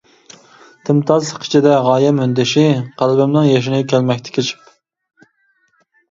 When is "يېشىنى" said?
3.49-3.81